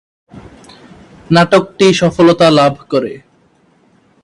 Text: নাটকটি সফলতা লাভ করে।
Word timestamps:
নাটকটি 1.31 1.87
সফলতা 1.93 2.47
লাভ 2.49 2.73
করে। 2.89 3.13